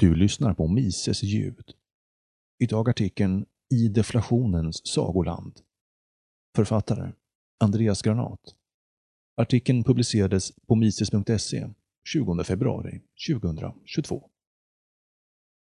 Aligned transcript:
Du 0.00 0.14
lyssnar 0.14 0.54
på 0.54 0.68
Mises 0.68 1.22
ljud. 1.22 1.72
Idag 2.58 2.88
artikeln 2.88 3.46
I 3.70 3.88
deflationens 3.88 4.86
sagoland. 4.86 5.60
Författare 6.56 7.12
Andreas 7.60 8.02
Granat. 8.02 8.40
Artikeln 9.36 9.84
publicerades 9.84 10.52
på 10.66 10.74
mises.se 10.74 11.68
20 12.04 12.44
februari 12.44 13.00
2022. 13.28 14.30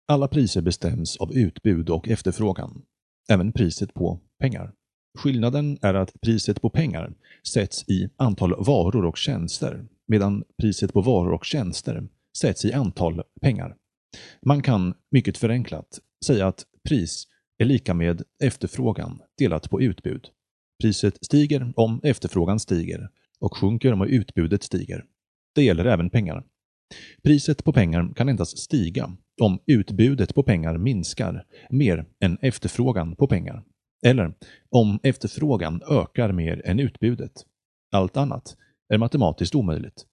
Alla 0.08 0.28
priser 0.28 0.62
bestäms 0.62 1.18
av 1.18 1.34
utbud 1.34 1.90
och 1.90 2.08
efterfrågan, 2.08 2.82
även 3.30 3.52
priset 3.52 3.94
på 3.94 4.20
pengar. 4.40 4.74
Skillnaden 5.18 5.78
är 5.82 5.94
att 5.94 6.22
priset 6.22 6.62
på 6.62 6.70
pengar 6.70 7.14
sätts 7.54 7.90
i 7.90 8.10
antal 8.18 8.66
varor 8.66 9.06
och 9.06 9.18
tjänster, 9.18 9.88
medan 10.08 10.44
priset 10.58 10.94
på 10.94 11.02
varor 11.02 11.32
och 11.32 11.46
tjänster 11.46 12.08
sätts 12.38 12.66
i 12.66 12.74
antal 12.74 13.24
pengar. 13.42 13.76
Man 14.46 14.62
kan, 14.62 14.94
mycket 15.12 15.38
förenklat, 15.38 16.00
säga 16.26 16.48
att 16.48 16.66
pris 16.90 17.28
är 17.58 17.66
lika 17.66 17.94
med 17.94 18.22
efterfrågan 18.44 19.22
delat 19.38 19.70
på 19.70 19.82
utbud. 19.82 20.28
Priset 20.82 21.26
stiger 21.26 21.74
om 21.76 22.00
efterfrågan 22.04 22.60
stiger 22.60 23.10
och 23.40 23.58
sjunker 23.58 23.94
om 23.94 24.02
utbudet 24.02 24.64
stiger. 24.64 25.06
Det 25.56 25.64
gäller 25.64 25.86
även 25.86 26.10
pengar. 26.10 26.44
Priset 27.24 27.64
på 27.64 27.74
pengar 27.74 28.14
kan 28.16 28.30
endast 28.30 28.58
stiga 28.58 29.18
om 29.42 29.60
utbudet 29.66 30.36
på 30.36 30.44
pengar 30.44 30.78
minskar 30.78 31.46
mer 31.70 32.06
än 32.20 32.38
efterfrågan 32.42 33.16
på 33.16 33.28
pengar. 33.28 33.64
Eller 34.06 34.34
om 34.70 35.00
efterfrågan 35.04 35.82
ökar 35.90 36.32
mer 36.32 36.62
än 36.66 36.80
utbudet. 36.80 37.32
Allt 37.92 38.18
annat 38.18 38.58
är 38.94 38.98
matematiskt 38.98 39.56
omöjligt. 39.56 40.06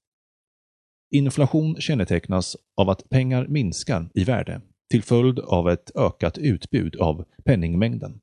Inflation 1.10 1.80
kännetecknas 1.80 2.56
av 2.76 2.90
att 2.90 3.08
pengar 3.08 3.46
minskar 3.46 4.10
i 4.14 4.24
värde 4.24 4.60
till 4.90 5.02
följd 5.02 5.38
av 5.38 5.70
ett 5.70 5.96
ökat 5.96 6.38
utbud 6.38 6.96
av 6.96 7.24
penningmängden. 7.44 8.20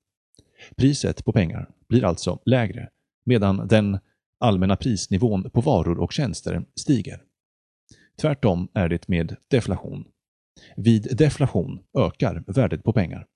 Priset 0.75 1.25
på 1.25 1.34
pengar 1.34 1.70
blir 1.90 2.06
alltså 2.06 2.40
lägre, 2.45 2.90
medan 3.25 3.67
den 3.67 4.00
allmänna 4.40 4.75
prisnivån 4.75 5.50
på 5.50 5.62
varor 5.62 6.00
och 6.00 6.14
tjänster 6.14 6.66
stiger. 6.75 7.22
Tvärtom 8.22 8.67
är 8.73 8.90
det 8.90 9.08
med 9.08 9.36
deflation. 9.47 10.06
Vid 10.75 11.18
deflation 11.18 11.80
ökar 11.97 12.44
värdet 12.47 12.84
på 12.84 12.94
pengar. 12.94 13.28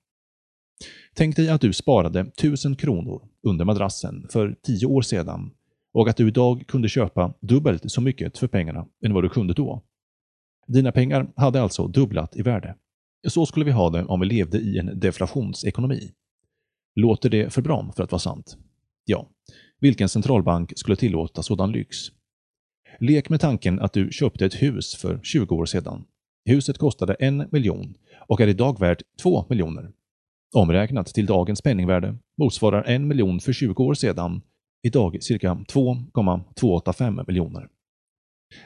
Tänk 1.13 1.35
dig 1.35 1.49
att 1.49 1.61
du 1.61 1.73
sparade 1.73 2.19
1000 2.19 2.75
kronor 2.75 3.27
under 3.43 3.65
madrassen 3.65 4.27
för 4.29 4.55
10 4.63 4.85
år 4.85 5.01
sedan 5.01 5.51
och 5.97 6.09
att 6.09 6.17
du 6.17 6.27
idag 6.27 6.63
kunde 6.67 6.89
köpa 6.89 7.33
dubbelt 7.41 7.91
så 7.91 8.01
mycket 8.01 8.37
för 8.37 8.47
pengarna 8.47 8.87
än 9.05 9.13
vad 9.13 9.23
du 9.23 9.29
kunde 9.29 9.53
då. 9.53 9.83
Dina 10.67 10.91
pengar 10.91 11.31
hade 11.35 11.61
alltså 11.61 11.87
dubblat 11.87 12.35
i 12.35 12.41
värde. 12.41 12.75
Så 13.27 13.45
skulle 13.45 13.65
vi 13.65 13.71
ha 13.71 13.89
det 13.89 14.03
om 14.03 14.19
vi 14.19 14.25
levde 14.25 14.57
i 14.57 14.77
en 14.77 14.99
deflationsekonomi. 14.99 16.11
Låter 16.95 17.29
det 17.29 17.53
för 17.53 17.61
bra 17.61 17.91
för 17.95 18.03
att 18.03 18.11
vara 18.11 18.19
sant? 18.19 18.57
Ja, 19.05 19.29
vilken 19.79 20.09
centralbank 20.09 20.73
skulle 20.75 20.95
tillåta 20.95 21.43
sådan 21.43 21.71
lyx? 21.71 21.97
Lek 22.99 23.29
med 23.29 23.41
tanken 23.41 23.79
att 23.79 23.93
du 23.93 24.11
köpte 24.11 24.45
ett 24.45 24.61
hus 24.61 24.95
för 24.95 25.19
20 25.23 25.55
år 25.55 25.65
sedan. 25.65 26.05
Huset 26.45 26.77
kostade 26.77 27.13
en 27.13 27.47
miljon 27.51 27.93
och 28.27 28.41
är 28.41 28.47
idag 28.47 28.79
värt 28.79 29.01
2 29.21 29.45
miljoner. 29.49 29.91
Omräknat 30.55 31.07
till 31.07 31.25
dagens 31.25 31.61
penningvärde 31.61 32.17
motsvarar 32.37 32.83
en 32.83 33.07
miljon 33.07 33.39
för 33.39 33.53
20 33.53 33.83
år 33.83 33.93
sedan 33.93 34.41
idag 34.83 35.23
cirka 35.23 35.65
2,285 35.67 37.19
miljoner. 37.27 37.67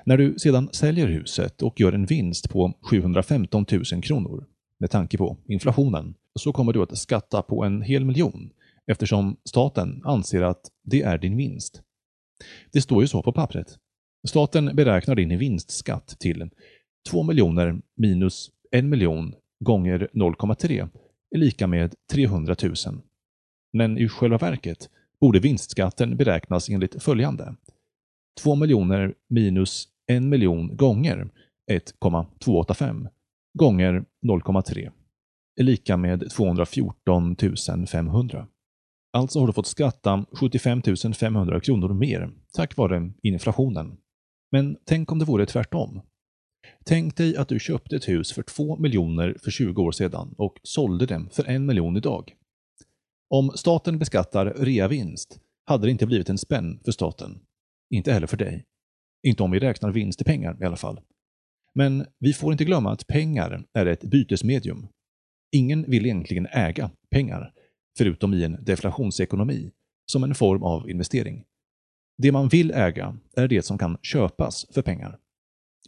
När 0.06 0.18
du 0.18 0.40
sedan 0.40 0.70
säljer 0.72 1.08
huset 1.08 1.62
och 1.62 1.80
gör 1.80 1.94
en 1.94 2.06
vinst 2.06 2.50
på 2.50 2.74
715 2.82 3.66
000 3.72 4.04
kronor, 4.04 4.46
med 4.80 4.92
tanke 4.92 5.18
på 5.18 5.38
inflationen, 5.46 6.14
så 6.40 6.54
kommer 6.54 6.74
du 6.74 6.84
att 6.84 6.98
skatta 6.98 7.42
på 7.42 7.64
en 7.64 7.82
hel 7.82 8.06
miljon 8.06 8.50
eftersom 8.92 9.38
staten 9.46 10.02
anser 10.06 10.42
att 10.42 10.62
det 10.84 11.02
är 11.02 11.18
din 11.18 11.38
vinst. 11.38 11.82
Det 12.72 12.82
står 12.82 13.02
ju 13.02 13.08
så 13.08 13.24
på 13.24 13.32
pappret. 13.32 13.78
Staten 14.28 14.76
beräknar 14.76 15.16
din 15.16 15.38
vinstskatt 15.38 16.16
till 16.20 16.50
2 17.10 17.24
miljoner 17.24 17.82
minus 17.98 18.50
1 18.72 18.86
miljon 18.86 19.36
gånger 19.60 20.10
0,3 20.14 20.90
är 21.36 21.38
lika 21.38 21.68
med 21.68 21.96
300 22.12 22.56
000. 22.64 22.76
Men 23.74 23.98
i 23.98 24.08
själva 24.10 24.38
verket 24.38 24.90
borde 25.22 25.40
vinstskatten 25.40 26.18
beräknas 26.18 26.70
enligt 26.70 27.04
följande. 27.04 27.56
2 28.44 28.56
miljoner 28.56 29.14
minus 29.30 29.88
1 30.12 30.24
miljon 30.24 30.78
gånger 30.78 31.30
1,285 31.72 33.08
gånger 33.60 34.06
0,3 34.26 34.92
är 35.60 35.64
lika 35.64 35.98
med 35.98 36.30
214 36.30 37.36
500. 37.92 38.48
Alltså 39.14 39.40
har 39.40 39.48
du 39.48 39.54
fått 39.54 39.68
skatta 39.68 40.26
75 40.32 40.82
500 41.20 41.60
kronor 41.60 41.94
mer 41.94 42.32
tack 42.54 42.78
vare 42.78 43.12
inflationen. 43.24 43.98
Men 44.52 44.78
tänk 44.86 45.12
om 45.12 45.20
det 45.20 45.26
vore 45.26 45.46
tvärtom? 45.46 46.02
Tänk 46.86 47.18
dig 47.18 47.38
att 47.38 47.48
du 47.48 47.60
köpte 47.60 47.96
ett 47.96 48.10
hus 48.10 48.34
för 48.34 48.44
2 48.44 48.78
miljoner 48.78 49.38
för 49.44 49.52
20 49.52 49.82
år 49.82 49.92
sedan 49.92 50.34
och 50.38 50.60
sålde 50.64 51.06
det 51.06 51.26
för 51.32 51.50
1 51.50 51.62
miljon 51.62 51.98
idag. 51.98 52.36
Om 53.34 53.52
staten 53.56 54.00
beskattar 54.00 54.46
reavinst 54.46 55.40
hade 55.66 55.88
det 55.88 55.92
inte 55.92 56.06
blivit 56.06 56.30
en 56.30 56.38
spänn 56.38 56.80
för 56.86 56.92
staten. 56.92 57.40
Inte 57.90 58.14
heller 58.14 58.28
för 58.28 58.38
dig. 58.38 58.66
Inte 59.28 59.44
om 59.44 59.52
vi 59.52 59.60
räknar 59.60 59.92
vinst 59.92 60.22
i 60.22 60.24
pengar 60.24 60.58
i 60.62 60.66
alla 60.66 60.76
fall. 60.76 61.00
Men 61.74 62.06
vi 62.20 62.34
får 62.34 62.52
inte 62.52 62.66
glömma 62.66 62.92
att 62.92 63.08
pengar 63.08 63.64
är 63.74 63.86
ett 63.86 64.04
bytesmedium. 64.04 64.88
Ingen 65.52 65.92
vill 65.92 66.06
egentligen 66.06 66.48
äga 66.52 66.92
pengar, 67.12 67.54
förutom 67.98 68.34
i 68.34 68.44
en 68.44 68.64
deflationsekonomi, 68.64 69.72
som 70.12 70.24
en 70.24 70.36
form 70.36 70.64
av 70.64 70.90
investering. 70.90 71.44
Det 72.18 72.32
man 72.32 72.48
vill 72.48 72.72
äga 72.72 73.18
är 73.36 73.48
det 73.48 73.62
som 73.62 73.78
kan 73.78 73.98
köpas 74.02 74.66
för 74.74 74.82
pengar. 74.82 75.18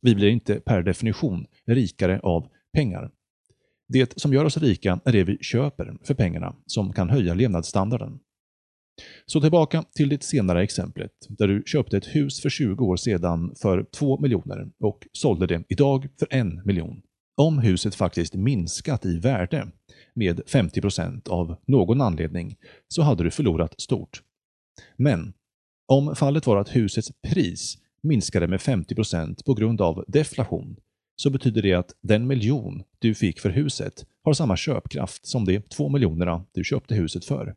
Vi 0.01 0.15
blir 0.15 0.29
inte 0.29 0.59
per 0.59 0.83
definition 0.83 1.45
rikare 1.65 2.19
av 2.19 2.47
pengar. 2.73 3.11
Det 3.93 4.19
som 4.19 4.33
gör 4.33 4.45
oss 4.45 4.57
rika 4.57 4.99
är 5.05 5.11
det 5.11 5.23
vi 5.23 5.37
köper 5.37 5.97
för 6.03 6.13
pengarna 6.13 6.55
som 6.65 6.93
kan 6.93 7.09
höja 7.09 7.33
levnadsstandarden. 7.33 8.19
Så 9.25 9.41
tillbaka 9.41 9.83
till 9.95 10.09
det 10.09 10.23
senare 10.23 10.63
exemplet, 10.63 11.11
där 11.29 11.47
du 11.47 11.63
köpte 11.65 11.97
ett 11.97 12.15
hus 12.15 12.41
för 12.41 12.49
20 12.49 12.85
år 12.85 12.95
sedan 12.95 13.55
för 13.61 13.83
2 13.83 14.19
miljoner 14.19 14.67
och 14.79 15.07
sålde 15.11 15.47
det 15.47 15.63
idag 15.69 16.07
för 16.19 16.27
1 16.31 16.65
miljon. 16.65 17.01
Om 17.37 17.59
huset 17.59 17.95
faktiskt 17.95 18.35
minskat 18.35 19.05
i 19.05 19.19
värde 19.19 19.67
med 20.13 20.39
50% 20.39 21.29
av 21.29 21.55
någon 21.67 22.01
anledning 22.01 22.55
så 22.87 23.01
hade 23.01 23.23
du 23.23 23.31
förlorat 23.31 23.81
stort. 23.81 24.21
Men 24.97 25.33
om 25.87 26.15
fallet 26.15 26.47
var 26.47 26.57
att 26.57 26.75
husets 26.75 27.11
pris 27.27 27.77
minskade 28.03 28.47
med 28.47 28.59
50% 28.59 29.45
på 29.45 29.53
grund 29.53 29.81
av 29.81 30.05
deflation 30.07 30.75
så 31.15 31.29
betyder 31.29 31.61
det 31.61 31.73
att 31.73 31.95
den 32.01 32.27
miljon 32.27 32.83
du 32.99 33.15
fick 33.15 33.39
för 33.39 33.49
huset 33.49 34.05
har 34.23 34.33
samma 34.33 34.57
köpkraft 34.57 35.25
som 35.25 35.45
de 35.45 35.61
två 35.61 35.89
miljonerna 35.89 36.45
du 36.53 36.63
köpte 36.63 36.95
huset 36.95 37.25
för. 37.25 37.55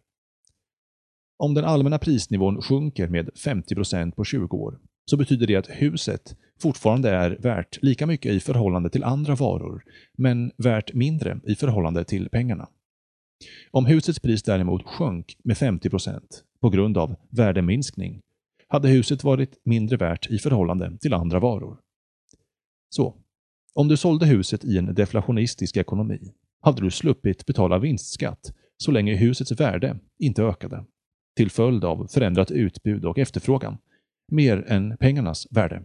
Om 1.38 1.54
den 1.54 1.64
allmänna 1.64 1.98
prisnivån 1.98 2.62
sjunker 2.62 3.08
med 3.08 3.28
50% 3.28 4.14
på 4.14 4.24
20 4.24 4.56
år 4.56 4.78
så 5.10 5.16
betyder 5.16 5.46
det 5.46 5.56
att 5.56 5.70
huset 5.70 6.36
fortfarande 6.60 7.10
är 7.10 7.30
värt 7.30 7.82
lika 7.82 8.06
mycket 8.06 8.32
i 8.32 8.40
förhållande 8.40 8.90
till 8.90 9.04
andra 9.04 9.34
varor, 9.34 9.82
men 10.18 10.52
värt 10.56 10.94
mindre 10.94 11.40
i 11.44 11.54
förhållande 11.54 12.04
till 12.04 12.28
pengarna. 12.28 12.68
Om 13.70 13.86
husets 13.86 14.20
pris 14.20 14.42
däremot 14.42 14.86
sjönk 14.86 15.36
med 15.44 15.56
50% 15.56 16.20
på 16.60 16.70
grund 16.70 16.98
av 16.98 17.16
värdeminskning 17.30 18.20
hade 18.68 18.88
huset 18.88 19.24
varit 19.24 19.60
mindre 19.64 19.96
värt 19.96 20.30
i 20.30 20.38
förhållande 20.38 20.98
till 21.00 21.14
andra 21.14 21.40
varor. 21.40 21.78
Så, 22.88 23.16
om 23.76 23.88
du 23.88 23.96
sålde 23.96 24.26
huset 24.26 24.64
i 24.64 24.78
en 24.78 24.94
deflationistisk 24.94 25.76
ekonomi 25.76 26.32
hade 26.60 26.82
du 26.82 26.90
sluppit 26.90 27.46
betala 27.46 27.78
vinstskatt 27.78 28.52
så 28.76 28.90
länge 28.90 29.16
husets 29.16 29.52
värde 29.52 29.98
inte 30.18 30.42
ökade, 30.42 30.84
till 31.36 31.50
följd 31.50 31.84
av 31.84 32.06
förändrat 32.06 32.50
utbud 32.50 33.04
och 33.04 33.18
efterfrågan, 33.18 33.78
mer 34.32 34.64
än 34.68 34.96
pengarnas 34.96 35.46
värde. 35.50 35.82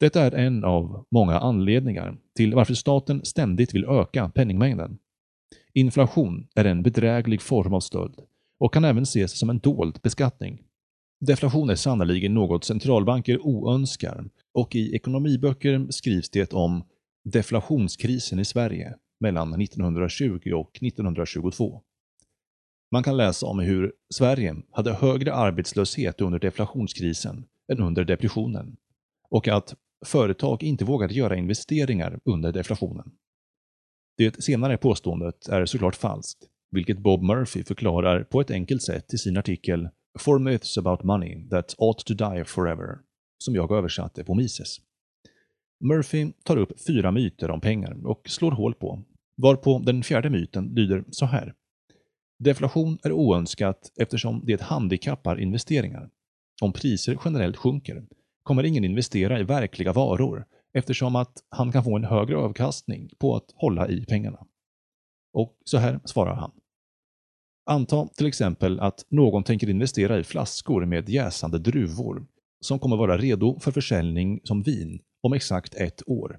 Detta 0.00 0.22
är 0.22 0.32
en 0.32 0.64
av 0.64 1.06
många 1.10 1.38
anledningar 1.38 2.16
till 2.36 2.54
varför 2.54 2.74
staten 2.74 3.24
ständigt 3.24 3.74
vill 3.74 3.84
öka 3.84 4.28
penningmängden. 4.34 4.98
Inflation 5.72 6.48
är 6.54 6.64
en 6.64 6.82
bedräglig 6.82 7.42
form 7.42 7.74
av 7.74 7.80
stöld 7.80 8.20
och 8.58 8.74
kan 8.74 8.84
även 8.84 9.02
ses 9.02 9.38
som 9.38 9.50
en 9.50 9.58
dold 9.58 9.98
beskattning. 10.02 10.62
Deflation 11.26 11.70
är 11.70 11.74
sannoliken 11.74 12.34
något 12.34 12.64
centralbanker 12.64 13.38
oönskar 13.46 14.30
och 14.54 14.74
i 14.74 14.94
ekonomiböcker 14.94 15.86
skrivs 15.90 16.30
det 16.30 16.52
om 16.52 16.84
deflationskrisen 17.24 18.38
i 18.38 18.44
Sverige 18.44 18.94
mellan 19.20 19.62
1920 19.62 20.52
och 20.54 20.78
1922. 20.82 21.82
Man 22.92 23.02
kan 23.02 23.16
läsa 23.16 23.46
om 23.46 23.58
hur 23.58 23.92
Sverige 24.14 24.56
hade 24.70 24.92
högre 24.92 25.34
arbetslöshet 25.34 26.20
under 26.20 26.38
deflationskrisen 26.38 27.44
än 27.72 27.80
under 27.80 28.04
depressionen 28.04 28.76
och 29.30 29.48
att 29.48 29.74
företag 30.06 30.62
inte 30.62 30.84
vågade 30.84 31.14
göra 31.14 31.36
investeringar 31.36 32.20
under 32.24 32.52
deflationen. 32.52 33.12
Det 34.16 34.44
senare 34.44 34.76
påståendet 34.76 35.48
är 35.48 35.66
såklart 35.66 35.96
falskt, 35.96 36.38
vilket 36.70 36.98
Bob 36.98 37.22
Murphy 37.22 37.64
förklarar 37.64 38.24
på 38.24 38.40
ett 38.40 38.50
enkelt 38.50 38.82
sätt 38.82 39.14
i 39.14 39.18
sin 39.18 39.36
artikel 39.36 39.88
“Four 40.18 40.38
myths 40.38 40.78
about 40.78 41.02
money 41.02 41.48
that 41.48 41.74
ought 41.78 42.06
to 42.06 42.14
die 42.14 42.44
forever” 42.44 42.98
som 43.38 43.54
jag 43.54 43.72
översatte 43.72 44.24
på 44.24 44.34
Mises. 44.34 44.80
Murphy 45.80 46.32
tar 46.44 46.56
upp 46.56 46.80
fyra 46.86 47.10
myter 47.10 47.50
om 47.50 47.60
pengar 47.60 48.06
och 48.06 48.28
slår 48.28 48.52
hål 48.52 48.74
på, 48.74 49.02
varpå 49.42 49.78
den 49.78 50.02
fjärde 50.02 50.30
myten 50.30 50.64
lyder 50.74 51.04
så 51.10 51.26
här. 51.26 51.54
Deflation 52.38 52.98
är 53.02 53.12
oönskat 53.12 53.92
eftersom 53.96 54.42
det 54.44 54.60
handikappar 54.60 55.40
investeringar. 55.40 56.10
Om 56.62 56.72
priser 56.72 57.18
generellt 57.24 57.56
sjunker 57.56 58.06
kommer 58.42 58.64
ingen 58.64 58.84
investera 58.84 59.40
i 59.40 59.42
verkliga 59.42 59.92
varor 59.92 60.46
eftersom 60.74 61.16
att 61.16 61.32
han 61.48 61.72
kan 61.72 61.84
få 61.84 61.96
en 61.96 62.04
högre 62.04 62.36
avkastning 62.36 63.10
på 63.18 63.36
att 63.36 63.50
hålla 63.54 63.88
i 63.88 64.04
pengarna. 64.04 64.46
Och 65.32 65.58
så 65.64 65.78
här 65.78 66.00
svarar 66.04 66.34
han. 66.34 66.52
Anta 67.66 68.08
till 68.16 68.26
exempel 68.26 68.80
att 68.80 69.06
någon 69.08 69.44
tänker 69.44 69.70
investera 69.70 70.18
i 70.18 70.24
flaskor 70.24 70.84
med 70.84 71.08
jäsande 71.08 71.58
druvor 71.58 72.26
som 72.60 72.78
kommer 72.78 72.96
vara 72.96 73.18
redo 73.18 73.60
för 73.60 73.70
försäljning 73.70 74.40
som 74.44 74.62
vin 74.62 75.00
om 75.22 75.32
exakt 75.32 75.74
ett 75.74 76.08
år. 76.08 76.38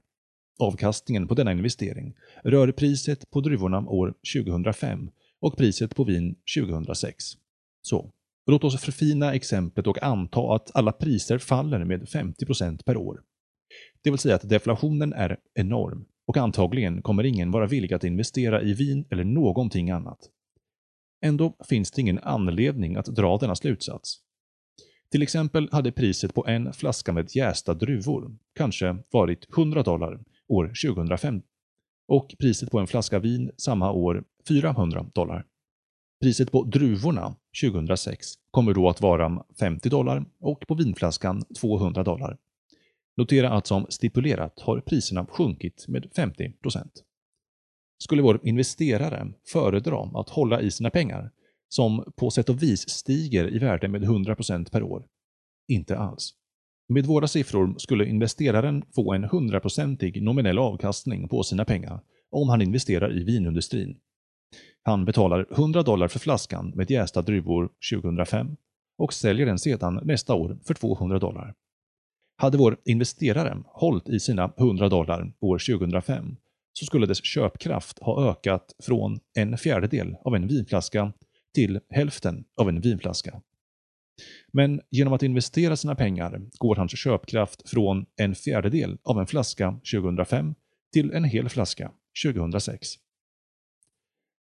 Avkastningen 0.60 1.28
på 1.28 1.36
denna 1.36 1.52
investering 1.52 2.14
rör 2.44 2.72
priset 2.72 3.32
på 3.32 3.42
druvorna 3.42 3.80
år 3.80 4.14
2005 4.36 5.10
och 5.42 5.58
priset 5.58 5.96
på 5.96 6.04
vin 6.04 6.36
2006. 6.58 7.26
Så, 7.82 8.12
låt 8.48 8.64
oss 8.64 8.82
förfina 8.82 9.34
exemplet 9.34 9.88
och 9.88 10.04
anta 10.04 10.56
att 10.56 10.76
alla 10.76 10.92
priser 10.92 11.38
faller 11.38 11.86
med 11.86 12.02
50% 12.02 12.84
per 12.84 12.98
år. 12.98 13.22
Det 14.04 14.10
vill 14.10 14.20
säga 14.20 14.36
att 14.36 14.50
deflationen 14.50 15.14
är 15.14 15.38
enorm 15.54 16.06
och 16.28 16.38
antagligen 16.38 17.02
kommer 17.02 17.24
ingen 17.24 17.52
vara 17.52 17.68
villig 17.68 17.94
att 17.94 18.04
investera 18.04 18.62
i 18.62 18.74
vin 18.74 19.06
eller 19.10 19.24
någonting 19.24 19.92
annat. 19.92 20.20
Ändå 21.22 21.56
finns 21.70 21.92
det 21.92 22.02
ingen 22.02 22.20
anledning 22.20 22.96
att 22.96 23.06
dra 23.06 23.38
denna 23.38 23.56
slutsats. 23.56 24.22
Till 25.12 25.22
exempel 25.22 25.70
hade 25.72 25.92
priset 25.92 26.34
på 26.34 26.48
en 26.48 26.74
flaska 26.74 27.14
med 27.14 27.36
jästa 27.36 27.74
druvor 27.74 28.38
kanske 28.56 28.98
varit 29.12 29.58
100 29.58 29.84
dollar 29.84 30.20
år 30.48 30.74
2005 30.86 31.42
och 32.08 32.36
priset 32.40 32.72
på 32.72 32.80
en 32.80 32.88
flaska 32.88 33.20
vin 33.20 33.52
samma 33.58 33.92
år 33.92 34.24
400 34.48 35.06
dollar. 35.14 35.46
Priset 36.22 36.52
på 36.52 36.64
druvorna 36.64 37.36
2006 37.62 38.28
kommer 38.52 38.74
då 38.74 38.90
att 38.90 39.02
vara 39.02 39.44
50 39.60 39.90
dollar 39.90 40.26
och 40.40 40.68
på 40.68 40.76
vinflaskan 40.76 41.44
200 41.60 42.04
dollar. 42.04 42.38
Notera 43.18 43.50
att 43.50 43.68
som 43.68 43.86
stipulerat 43.90 44.60
har 44.60 44.80
priserna 44.80 45.26
sjunkit 45.26 45.86
med 45.88 46.08
50 46.16 46.54
skulle 47.98 48.22
vår 48.22 48.40
investerare 48.44 49.34
föredra 49.48 50.20
att 50.20 50.30
hålla 50.30 50.62
i 50.62 50.72
sina 50.72 50.90
pengar, 50.90 51.32
som 51.70 52.14
på 52.16 52.32
sätt 52.32 52.50
och 52.50 52.64
vis 52.64 52.90
stiger 52.90 53.54
i 53.56 53.60
värde 53.60 53.88
med 53.88 54.04
100% 54.04 54.72
per 54.72 54.84
år? 54.84 55.06
Inte 55.68 55.98
alls. 55.98 56.34
Med 56.90 57.06
våra 57.06 57.28
siffror 57.28 57.76
skulle 57.78 58.06
investeraren 58.06 58.84
få 58.96 59.14
en 59.14 59.26
100-procentig 59.26 60.22
nominell 60.24 60.60
avkastning 60.60 61.28
på 61.28 61.44
sina 61.44 61.66
pengar 61.66 62.02
om 62.32 62.50
han 62.50 62.62
investerar 62.62 63.18
i 63.18 63.24
vinindustrin. 63.24 63.98
Han 64.84 65.06
betalar 65.06 65.48
100 65.52 65.84
dollar 65.84 66.08
för 66.08 66.20
flaskan 66.20 66.70
med 66.76 66.92
jästa 66.92 67.22
druvor 67.22 67.70
2005 67.94 68.56
och 68.98 69.14
säljer 69.14 69.46
den 69.46 69.60
sedan 69.60 70.00
nästa 70.04 70.34
år 70.34 70.58
för 70.64 70.74
200 70.74 71.20
dollar. 71.20 71.54
Hade 72.38 72.58
vår 72.58 72.78
investerare 72.86 73.64
hållit 73.66 74.10
i 74.10 74.20
sina 74.20 74.54
100 74.58 74.90
dollar 74.90 75.34
år 75.40 75.78
2005 75.78 76.36
så 76.80 76.86
skulle 76.86 77.06
dess 77.06 77.24
köpkraft 77.24 78.00
ha 78.00 78.32
ökat 78.32 78.76
från 78.84 79.20
en 79.36 79.58
fjärdedel 79.58 80.16
av 80.26 80.36
en 80.36 80.48
vinflaska 80.48 81.14
till 81.54 81.80
hälften 81.90 82.46
av 82.58 82.70
en 82.70 82.82
vinflaska. 82.82 83.42
Men 84.54 84.82
genom 84.90 85.14
att 85.14 85.24
investera 85.24 85.76
sina 85.76 85.96
pengar 85.96 86.42
går 86.58 86.76
hans 86.76 86.98
köpkraft 86.98 87.70
från 87.70 88.06
en 88.16 88.36
fjärdedel 88.36 88.98
av 89.04 89.20
en 89.20 89.28
flaska 89.28 89.80
2005 89.94 90.56
till 90.94 91.12
en 91.12 91.24
hel 91.24 91.50
flaska 91.50 91.92
2006. 92.26 92.88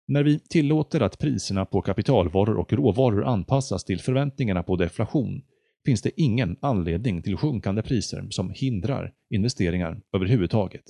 När 0.07 0.23
vi 0.23 0.39
tillåter 0.39 1.01
att 1.01 1.19
priserna 1.19 1.65
på 1.65 1.81
kapitalvaror 1.81 2.57
och 2.57 2.73
råvaror 2.73 3.25
anpassas 3.25 3.83
till 3.83 3.99
förväntningarna 3.99 4.63
på 4.63 4.75
deflation 4.75 5.41
finns 5.85 6.01
det 6.01 6.21
ingen 6.21 6.57
anledning 6.61 7.21
till 7.21 7.37
sjunkande 7.37 7.81
priser 7.81 8.27
som 8.29 8.49
hindrar 8.49 9.13
investeringar 9.29 10.01
överhuvudtaget. 10.13 10.83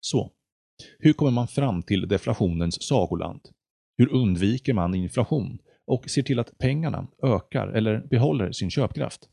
Så, 0.00 0.32
hur 0.98 1.12
kommer 1.12 1.30
man 1.30 1.48
fram 1.48 1.82
till 1.82 2.08
deflationens 2.08 2.82
sagoland? 2.82 3.40
Hur 3.98 4.12
undviker 4.12 4.74
man 4.74 4.94
inflation 4.94 5.58
och 5.86 6.10
ser 6.10 6.22
till 6.22 6.38
att 6.38 6.58
pengarna 6.58 7.06
ökar 7.22 7.68
eller 7.68 8.00
behåller 8.00 8.52
sin 8.52 8.70
köpkraft? 8.70 9.28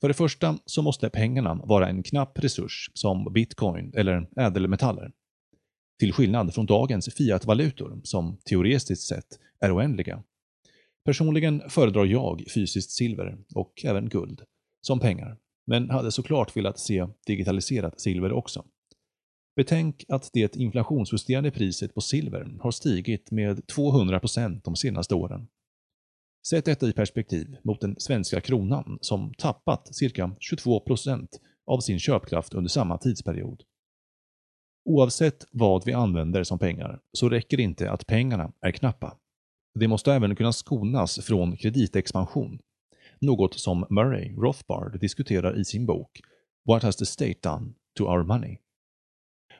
För 0.00 0.08
det 0.08 0.14
första 0.14 0.58
så 0.66 0.82
måste 0.82 1.10
pengarna 1.10 1.54
vara 1.54 1.88
en 1.88 2.02
knapp 2.02 2.38
resurs 2.38 2.90
som 2.94 3.32
bitcoin 3.32 3.92
eller 3.96 4.28
ädelmetaller. 4.36 5.12
Till 5.98 6.12
skillnad 6.12 6.54
från 6.54 6.66
dagens 6.66 7.14
fiatvalutor 7.14 8.00
som 8.04 8.36
teoretiskt 8.44 9.08
sett 9.08 9.38
är 9.60 9.76
oändliga 9.76 10.22
Personligen 11.04 11.62
föredrar 11.70 12.04
jag 12.04 12.44
fysiskt 12.54 12.90
silver 12.90 13.38
och 13.54 13.84
även 13.84 14.08
guld 14.08 14.42
som 14.80 15.00
pengar, 15.00 15.36
men 15.66 15.90
hade 15.90 16.12
såklart 16.12 16.56
velat 16.56 16.78
se 16.78 17.06
digitaliserat 17.26 18.00
silver 18.00 18.32
också. 18.32 18.64
Betänk 19.56 20.04
att 20.08 20.30
det 20.32 20.56
inflationsjusterade 20.56 21.50
priset 21.50 21.94
på 21.94 22.00
silver 22.00 22.56
har 22.60 22.70
stigit 22.70 23.30
med 23.30 23.58
200% 23.58 24.60
de 24.64 24.76
senaste 24.76 25.14
åren. 25.14 25.48
Sätt 26.46 26.64
detta 26.64 26.88
i 26.88 26.92
perspektiv 26.92 27.56
mot 27.62 27.80
den 27.80 27.94
svenska 27.98 28.40
kronan 28.40 28.98
som 29.00 29.34
tappat 29.34 29.94
cirka 29.94 30.36
22% 30.52 31.28
av 31.66 31.80
sin 31.80 31.98
köpkraft 31.98 32.54
under 32.54 32.68
samma 32.68 32.98
tidsperiod. 32.98 33.62
Oavsett 34.84 35.46
vad 35.50 35.84
vi 35.84 35.92
använder 35.92 36.44
som 36.44 36.58
pengar 36.58 37.00
så 37.12 37.28
räcker 37.28 37.56
det 37.56 37.62
inte 37.62 37.90
att 37.90 38.06
pengarna 38.06 38.52
är 38.60 38.70
knappa. 38.70 39.16
Det 39.74 39.88
måste 39.88 40.12
även 40.12 40.36
kunna 40.36 40.52
skonas 40.52 41.18
från 41.18 41.56
kreditexpansion, 41.56 42.58
något 43.20 43.54
som 43.54 43.86
Murray 43.90 44.34
Rothbard 44.34 45.00
diskuterar 45.00 45.60
i 45.60 45.64
sin 45.64 45.86
bok 45.86 46.20
What 46.66 46.82
has 46.82 46.96
the 46.96 47.06
state 47.06 47.38
done 47.42 47.72
to 47.98 48.04
our 48.04 48.22
money? 48.22 48.58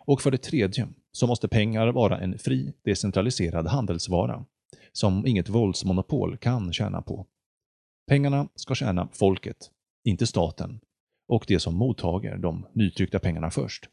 Och 0.06 0.20
för 0.20 0.30
det 0.30 0.38
tredje 0.38 0.88
så 1.12 1.26
måste 1.26 1.48
pengar 1.48 1.88
vara 1.88 2.20
en 2.20 2.38
fri, 2.38 2.72
decentraliserad 2.84 3.66
handelsvara 3.66 4.44
som 4.92 5.26
inget 5.26 5.48
våldsmonopol 5.48 6.36
kan 6.36 6.72
tjäna 6.72 7.02
på. 7.02 7.26
Pengarna 8.08 8.48
ska 8.54 8.74
tjäna 8.74 9.08
folket, 9.12 9.70
inte 10.04 10.26
staten, 10.26 10.80
och 11.28 11.44
det 11.48 11.60
som 11.60 11.74
mottager 11.74 12.36
de 12.36 12.66
nytryckta 12.72 13.18
pengarna 13.18 13.50
först. 13.50 13.88